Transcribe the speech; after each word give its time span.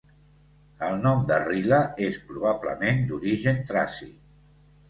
El 0.85 0.95
nom 1.03 1.19
de 1.31 1.37
Rila 1.43 1.81
és 2.07 2.19
probablement 2.31 3.07
d'origen 3.13 3.63
traci. 3.73 4.09